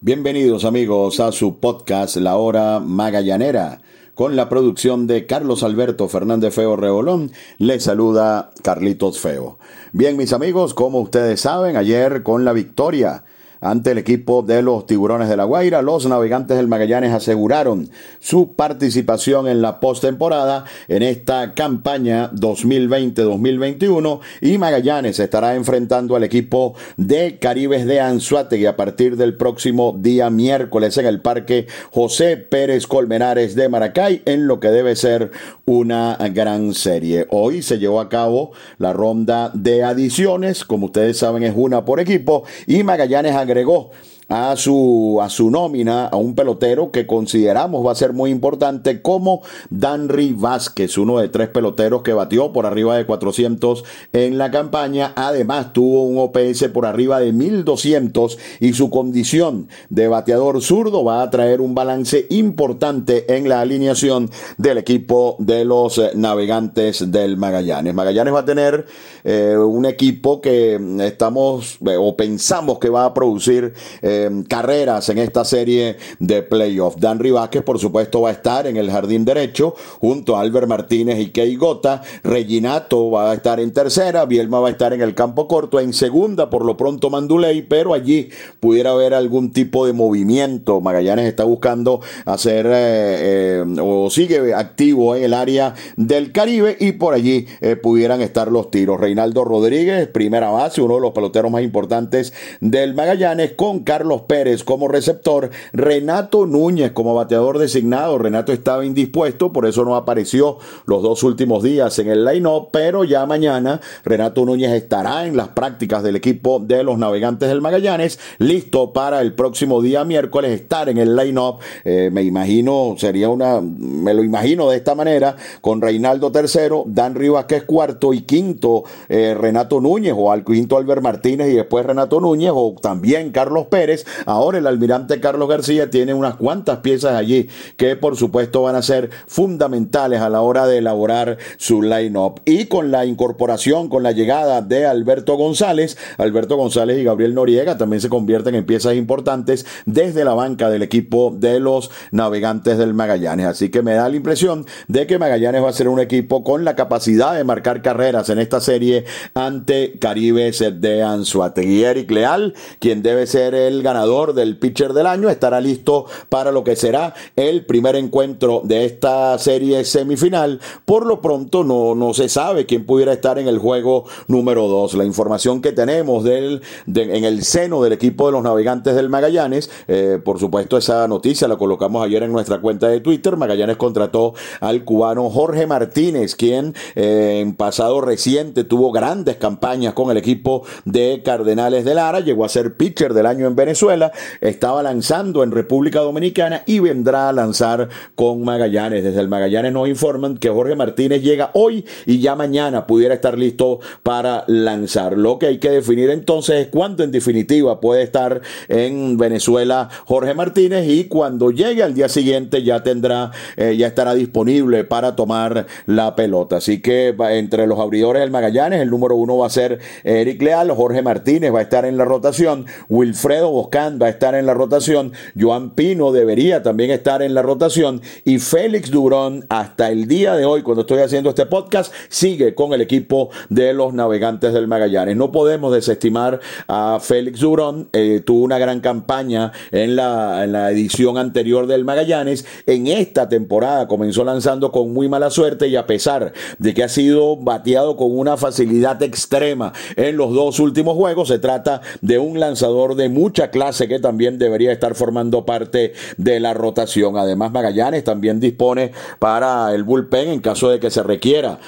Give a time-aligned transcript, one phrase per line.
[0.00, 3.80] Bienvenidos amigos a su podcast La Hora Magallanera.
[4.14, 9.58] Con la producción de Carlos Alberto Fernández Feo Reolón, les saluda Carlitos Feo.
[9.92, 13.24] Bien, mis amigos, como ustedes saben, ayer con la victoria
[13.60, 18.54] ante el equipo de los Tiburones de la Guaira, los navegantes del Magallanes aseguraron su
[18.54, 27.38] participación en la postemporada en esta campaña 2020-2021 y Magallanes estará enfrentando al equipo de
[27.38, 33.54] Caribes de Anzuategui a partir del próximo día miércoles en el Parque José Pérez Colmenares
[33.54, 35.30] de Maracay en lo que debe ser
[35.64, 37.26] una gran serie.
[37.30, 42.00] Hoy se llevó a cabo la ronda de adiciones, como ustedes saben es una por
[42.00, 43.90] equipo y Magallanes agregó
[44.28, 49.00] a su, a su nómina a un pelotero que consideramos va a ser muy importante
[49.00, 54.50] como Danry Vázquez, uno de tres peloteros que batió por arriba de 400 en la
[54.50, 55.12] campaña.
[55.16, 61.22] Además tuvo un OPS por arriba de 1200 y su condición de bateador zurdo va
[61.22, 67.94] a traer un balance importante en la alineación del equipo de los navegantes del Magallanes.
[67.94, 68.86] Magallanes va a tener
[69.24, 73.72] eh, un equipo que estamos eh, o pensamos que va a producir
[74.02, 74.17] eh,
[74.48, 77.00] carreras en esta serie de playoffs.
[77.00, 81.18] Dan Vázquez, por supuesto, va a estar en el jardín derecho junto a Albert Martínez
[81.18, 82.02] y Key Gota.
[82.22, 85.92] Reginato va a estar en tercera, Bielma va a estar en el campo corto, en
[85.92, 90.80] segunda, por lo pronto Manduley, pero allí pudiera haber algún tipo de movimiento.
[90.80, 96.92] Magallanes está buscando hacer eh, eh, o sigue activo en el área del Caribe y
[96.92, 99.00] por allí eh, pudieran estar los tiros.
[99.00, 104.22] Reinaldo Rodríguez, primera base, uno de los peloteros más importantes del Magallanes, con Carlos Carlos
[104.26, 108.16] Pérez como receptor, Renato Núñez como bateador designado.
[108.16, 110.56] Renato estaba indispuesto, por eso no apareció
[110.86, 115.48] los dos últimos días en el line-up, pero ya mañana Renato Núñez estará en las
[115.48, 120.88] prácticas del equipo de los navegantes del Magallanes, listo para el próximo día miércoles estar
[120.88, 121.58] en el line-up.
[121.84, 127.14] Eh, me imagino, sería una, me lo imagino de esta manera, con Reinaldo tercero, Dan
[127.14, 131.56] Rivas que es cuarto y quinto eh, Renato Núñez o al quinto Albert Martínez y
[131.56, 136.78] después Renato Núñez o también Carlos Pérez Ahora el almirante Carlos García tiene unas cuantas
[136.78, 141.82] piezas allí que por supuesto van a ser fundamentales a la hora de elaborar su
[141.82, 142.40] line-up.
[142.44, 147.78] Y con la incorporación, con la llegada de Alberto González, Alberto González y Gabriel Noriega
[147.78, 152.94] también se convierten en piezas importantes desde la banca del equipo de los navegantes del
[152.94, 153.46] Magallanes.
[153.46, 156.64] Así que me da la impresión de que Magallanes va a ser un equipo con
[156.64, 159.04] la capacidad de marcar carreras en esta serie
[159.34, 161.84] ante Caribes de Anzuategui.
[161.84, 166.62] Eric Leal, quien debe ser el ganador del pitcher del año estará listo para lo
[166.62, 170.60] que será el primer encuentro de esta serie semifinal.
[170.84, 174.94] Por lo pronto no, no se sabe quién pudiera estar en el juego número 2.
[174.94, 179.70] La información que tenemos del, en el seno del equipo de los navegantes del Magallanes,
[179.88, 183.38] eh, por supuesto esa noticia la colocamos ayer en nuestra cuenta de Twitter.
[183.38, 190.10] Magallanes contrató al cubano Jorge Martínez, quien eh, en pasado reciente tuvo grandes campañas con
[190.10, 194.12] el equipo de Cardenales de Lara, llegó a ser pitcher del año en Venezuela Venezuela,
[194.40, 199.04] estaba lanzando en República Dominicana y vendrá a lanzar con Magallanes.
[199.04, 203.36] Desde el Magallanes nos informan que Jorge Martínez llega hoy y ya mañana pudiera estar
[203.36, 205.18] listo para lanzar.
[205.18, 210.32] Lo que hay que definir entonces es cuándo en definitiva puede estar en Venezuela Jorge
[210.32, 215.66] Martínez y cuando llegue al día siguiente ya tendrá, eh, ya estará disponible para tomar
[215.84, 216.56] la pelota.
[216.56, 220.70] Así que entre los abridores del Magallanes, el número uno va a ser Eric Leal,
[220.70, 225.12] Jorge Martínez va a estar en la rotación, Wilfredo va a estar en la rotación,
[225.38, 228.00] Joan Pino debería también estar en la rotación.
[228.24, 232.72] Y Félix Durón hasta el día de hoy, cuando estoy haciendo este podcast, sigue con
[232.72, 235.16] el equipo de los navegantes del Magallanes.
[235.16, 240.70] No podemos desestimar a Félix Durón, eh, tuvo una gran campaña en la, en la
[240.70, 245.86] edición anterior del Magallanes, en esta temporada comenzó lanzando con muy mala suerte y a
[245.86, 251.28] pesar de que ha sido bateado con una facilidad extrema en los dos últimos juegos,
[251.28, 256.40] se trata de un lanzador de mucha clase que también debería estar formando parte de
[256.40, 257.16] la rotación.
[257.16, 261.58] Además, Magallanes también dispone para el bullpen en caso de que se requiera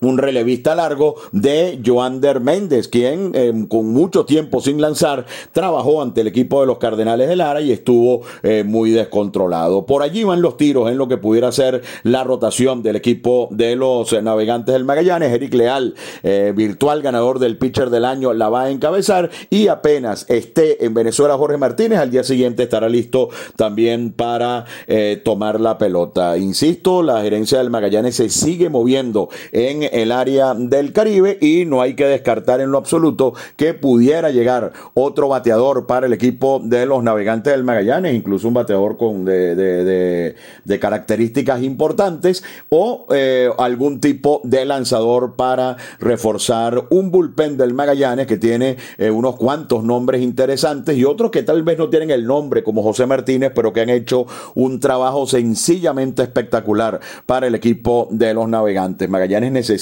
[0.00, 6.20] un relevista largo de Joander Méndez, quien em, con mucho tiempo sin lanzar trabajó ante
[6.20, 9.86] el equipo de los Cardenales de Lara y estuvo eh, muy descontrolado.
[9.86, 13.76] Por allí van los tiros en lo que pudiera ser la rotación del equipo de
[13.76, 15.32] los Navegantes del Magallanes.
[15.32, 20.26] Eric Leal, eh, virtual ganador del pitcher del año, la va a encabezar y apenas
[20.28, 25.78] esté en Venezuela Jorge Martínez, al día siguiente estará listo también para eh, tomar la
[25.78, 26.36] pelota.
[26.36, 31.80] Insisto, la gerencia del Magallanes se sigue moviendo en el área del Caribe y no
[31.80, 36.86] hay que descartar en lo absoluto que pudiera llegar otro bateador para el equipo de
[36.86, 40.34] los navegantes del Magallanes, incluso un bateador con de,
[40.80, 48.36] características importantes o eh, algún tipo de lanzador para reforzar un bullpen del Magallanes que
[48.36, 52.62] tiene eh, unos cuantos nombres interesantes y otros que tal vez no tienen el nombre
[52.62, 58.34] como José Martínez, pero que han hecho un trabajo sencillamente espectacular para el equipo de
[58.34, 59.08] los navegantes.
[59.08, 59.75] Magallanes necesita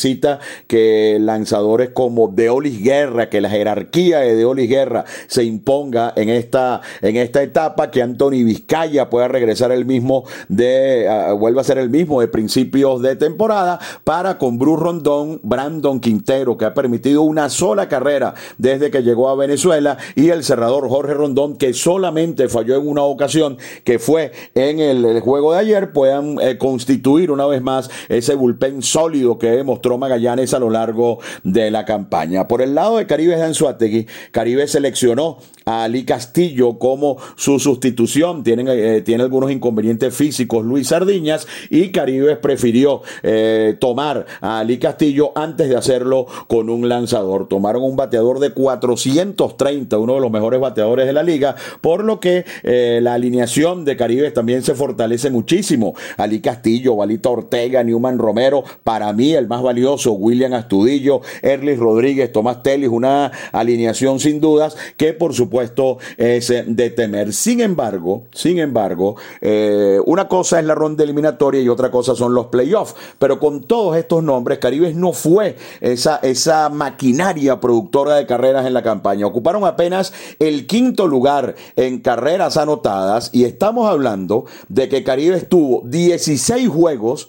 [0.66, 6.80] que lanzadores como Deolis Guerra, que la jerarquía de Deolis Guerra se imponga en esta,
[7.02, 11.78] en esta etapa, que Anthony Vizcaya pueda regresar el mismo de, uh, vuelva a ser
[11.78, 17.22] el mismo de principios de temporada, para con Bruce Rondón, Brandon Quintero, que ha permitido
[17.22, 22.48] una sola carrera desde que llegó a Venezuela, y el cerrador Jorge Rondón, que solamente
[22.48, 27.46] falló en una ocasión, que fue en el, juego de ayer, puedan eh, constituir una
[27.46, 32.48] vez más ese bullpen sólido que demostró Magallanes a lo largo de la campaña.
[32.48, 38.42] Por el lado de Caribe de Anzuategui, Caribe seleccionó a Ali Castillo como su sustitución.
[38.42, 44.78] Tienen, eh, tiene algunos inconvenientes físicos Luis Sardiñas y Caribe prefirió eh, tomar a Ali
[44.78, 47.48] Castillo antes de hacerlo con un lanzador.
[47.48, 52.20] Tomaron un bateador de 430, uno de los mejores bateadores de la liga, por lo
[52.20, 55.94] que eh, la alineación de Caribe también se fortalece muchísimo.
[56.16, 62.62] Ali Castillo, Valita Ortega, Newman Romero, para mí el más William Astudillo, Erlis Rodríguez, Tomás
[62.62, 67.32] Telis, una alineación sin dudas que por supuesto puesto es eh, de temer.
[67.32, 72.34] Sin embargo, sin embargo, eh, una cosa es la ronda eliminatoria y otra cosa son
[72.34, 72.96] los playoffs.
[73.20, 78.74] Pero con todos estos nombres, Caribes no fue esa, esa maquinaria productora de carreras en
[78.74, 79.28] la campaña.
[79.28, 85.82] Ocuparon apenas el quinto lugar en carreras anotadas y estamos hablando de que Caribes tuvo
[85.84, 87.28] 16 juegos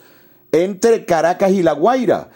[0.63, 2.29] entre Caracas y La Guaira.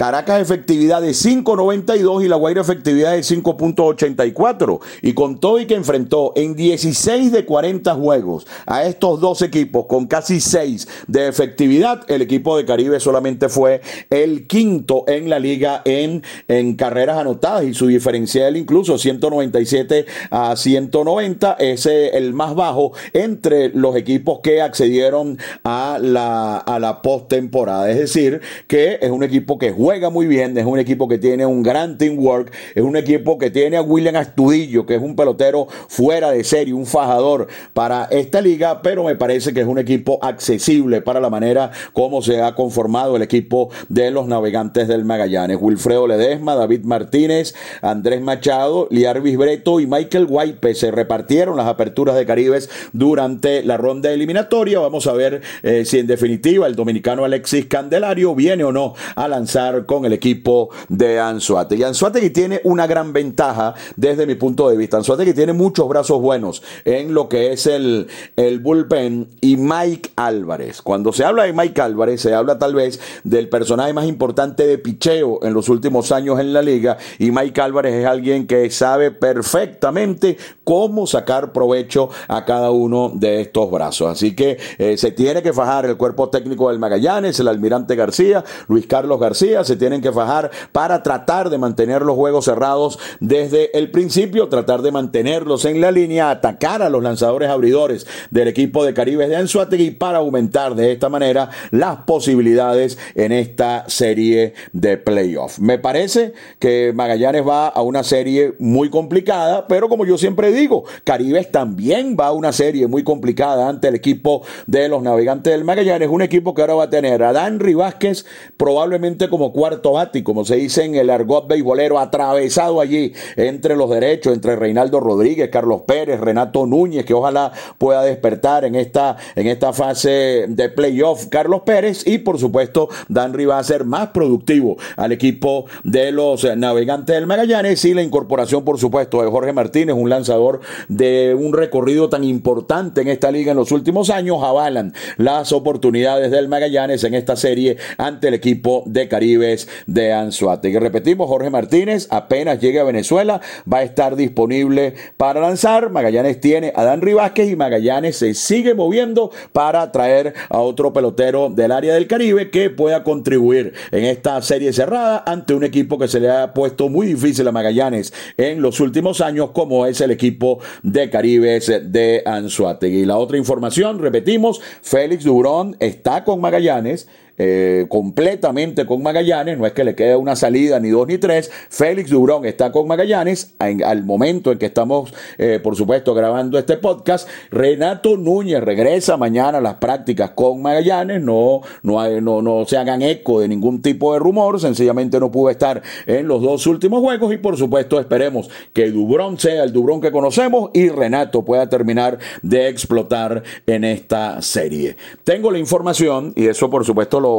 [0.00, 4.80] Caracas efectividad de 5.92 y La Guaira efectividad de 5.84.
[5.02, 9.84] Y con todo y que enfrentó en 16 de 40 juegos a estos dos equipos
[9.84, 15.38] con casi 6 de efectividad, el equipo de Caribe solamente fue el quinto en la
[15.38, 22.54] liga en, en carreras anotadas y su diferencial incluso 197 a 190 es el más
[22.54, 27.90] bajo entre los equipos que accedieron a la, a la postemporada.
[27.90, 31.18] Es decir, que es un equipo que juega juega muy bien, es un equipo que
[31.18, 35.16] tiene un gran teamwork, es un equipo que tiene a William Astudillo, que es un
[35.16, 39.80] pelotero fuera de serie, un fajador para esta liga, pero me parece que es un
[39.80, 45.04] equipo accesible para la manera como se ha conformado el equipo de los navegantes del
[45.04, 45.58] Magallanes.
[45.60, 52.14] Wilfredo Ledesma, David Martínez, Andrés Machado, Liarvis Breto y Michael Guaype se repartieron las aperturas
[52.14, 54.78] de Caribes durante la ronda eliminatoria.
[54.78, 59.26] Vamos a ver eh, si en definitiva el dominicano Alexis Candelario viene o no a
[59.26, 61.82] lanzar con el equipo de Anzuategui.
[61.82, 64.96] Anzuategui tiene una gran ventaja desde mi punto de vista.
[64.96, 70.82] Anzuategui tiene muchos brazos buenos en lo que es el, el bullpen y Mike Álvarez.
[70.82, 74.78] Cuando se habla de Mike Álvarez, se habla tal vez del personaje más importante de
[74.78, 79.10] picheo en los últimos años en la liga y Mike Álvarez es alguien que sabe
[79.10, 84.10] perfectamente cómo sacar provecho a cada uno de estos brazos.
[84.10, 88.44] Así que eh, se tiene que fajar el cuerpo técnico del Magallanes, el almirante García,
[88.68, 93.76] Luis Carlos García, se tienen que fajar para tratar de mantener los juegos cerrados desde
[93.78, 98.84] el principio, tratar de mantenerlos en la línea, atacar a los lanzadores abridores del equipo
[98.84, 104.96] de Caribe de Anzuategui para aumentar de esta manera las posibilidades en esta serie de
[104.96, 105.60] playoff.
[105.60, 110.82] Me parece que Magallanes va a una serie muy complicada, pero como yo siempre digo,
[111.04, 115.62] Caribes también va a una serie muy complicada ante el equipo de los navegantes del
[115.62, 120.22] Magallanes, un equipo que ahora va a tener a Dan Vázquez probablemente como cuarto bati,
[120.22, 125.50] como se dice en el argot beisbolero, atravesado allí entre los derechos, entre Reinaldo Rodríguez,
[125.50, 131.26] Carlos Pérez, Renato Núñez, que ojalá pueda despertar en esta, en esta fase de playoff
[131.26, 136.44] Carlos Pérez y por supuesto Danry va a ser más productivo al equipo de los
[136.56, 141.52] navegantes del Magallanes y la incorporación por supuesto de Jorge Martínez, un lanzador de un
[141.52, 147.04] recorrido tan importante en esta liga en los últimos años, avalan las oportunidades del Magallanes
[147.04, 149.39] en esta serie ante el equipo de Caribe
[149.86, 150.78] de Anzuategui.
[150.78, 155.90] Repetimos, Jorge Martínez apenas llegue a Venezuela va a estar disponible para lanzar.
[155.90, 157.00] Magallanes tiene a Dan
[157.36, 162.70] y Magallanes se sigue moviendo para traer a otro pelotero del área del Caribe que
[162.70, 167.06] pueda contribuir en esta serie cerrada ante un equipo que se le ha puesto muy
[167.06, 173.04] difícil a Magallanes en los últimos años como es el equipo de Caribes de Anzuategui.
[173.04, 177.08] La otra información, repetimos, Félix Durón está con Magallanes
[177.42, 181.50] eh, completamente con Magallanes, no es que le quede una salida ni dos ni tres,
[181.70, 186.76] Félix Dubrón está con Magallanes al momento en que estamos, eh, por supuesto, grabando este
[186.76, 192.76] podcast, Renato Núñez regresa mañana a las prácticas con Magallanes, no, no, no, no se
[192.76, 197.00] hagan eco de ningún tipo de rumor, sencillamente no pudo estar en los dos últimos
[197.00, 201.70] juegos y por supuesto esperemos que Dubrón sea el Dubrón que conocemos y Renato pueda
[201.70, 204.96] terminar de explotar en esta serie.
[205.24, 207.29] Tengo la información, y eso por supuesto lo,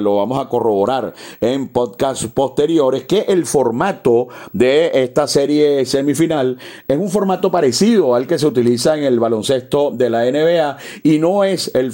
[0.00, 6.98] lo vamos a corroborar en podcasts posteriores, que el formato de esta serie semifinal es
[6.98, 11.44] un formato parecido al que se utiliza en el baloncesto de la NBA y no
[11.44, 11.92] es el,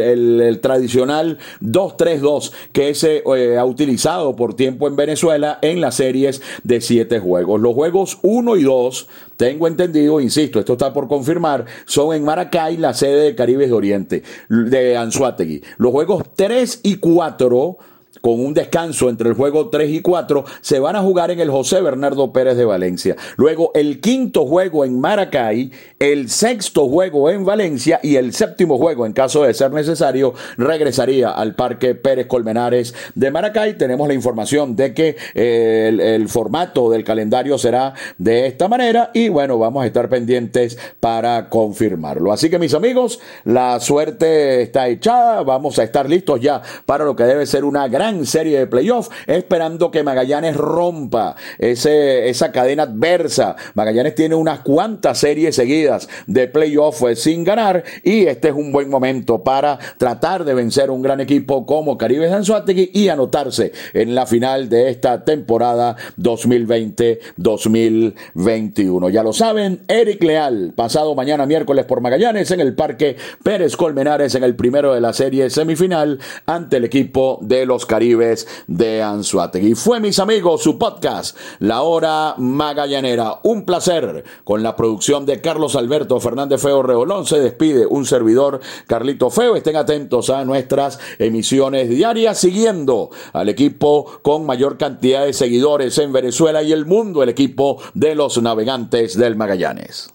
[0.00, 6.42] el, tradicional 2-3-2 que se eh, ha utilizado por tiempo en Venezuela en las series
[6.64, 7.60] de siete juegos.
[7.60, 9.08] Los juegos 1 y 2
[9.40, 13.72] tengo entendido, insisto, esto está por confirmar, son en Maracay, la sede de Caribe de
[13.72, 15.62] Oriente, de Anzuategui.
[15.78, 17.78] Los juegos 3 y 4
[18.20, 21.50] con un descanso entre el juego 3 y 4, se van a jugar en el
[21.50, 23.16] José Bernardo Pérez de Valencia.
[23.36, 29.06] Luego el quinto juego en Maracay, el sexto juego en Valencia y el séptimo juego,
[29.06, 33.76] en caso de ser necesario, regresaría al Parque Pérez Colmenares de Maracay.
[33.76, 39.10] Tenemos la información de que eh, el, el formato del calendario será de esta manera
[39.14, 42.32] y bueno, vamos a estar pendientes para confirmarlo.
[42.32, 47.16] Así que mis amigos, la suerte está echada, vamos a estar listos ya para lo
[47.16, 52.82] que debe ser una gran serie de playoffs, esperando que Magallanes rompa ese, esa cadena
[52.84, 53.56] adversa.
[53.74, 58.72] Magallanes tiene unas cuantas series seguidas de playoffs eh, sin ganar y este es un
[58.72, 64.14] buen momento para tratar de vencer un gran equipo como Caribe Sanzuategui y anotarse en
[64.14, 69.10] la final de esta temporada 2020-2021.
[69.10, 74.34] Ya lo saben, Eric Leal, pasado mañana miércoles por Magallanes en el Parque Pérez Colmenares
[74.34, 79.74] en el primero de la serie semifinal ante el equipo de los Caribes de Anzuategui.
[79.74, 83.40] Fue, mis amigos, su podcast, La Hora Magallanera.
[83.42, 87.26] Un placer con la producción de Carlos Alberto Fernández Feo Reolón.
[87.26, 89.54] Se despide un servidor, Carlito Feo.
[89.54, 96.14] Estén atentos a nuestras emisiones diarias, siguiendo al equipo con mayor cantidad de seguidores en
[96.14, 100.08] Venezuela y el mundo, el equipo de los navegantes del Magallanes.